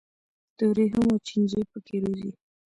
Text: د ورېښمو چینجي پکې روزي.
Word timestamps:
د 0.57 0.59
ورېښمو 0.69 1.15
چینجي 1.27 1.61
پکې 1.71 1.95
روزي. 2.03 2.31